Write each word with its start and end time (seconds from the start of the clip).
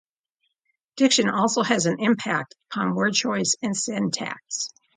Diction 0.95 1.29
also 1.29 1.61
has 1.61 1.85
an 1.85 1.97
impact 1.99 2.55
upon 2.71 2.95
word 2.95 3.13
choice 3.13 3.53
and 3.61 3.77
syntax. 3.77 4.69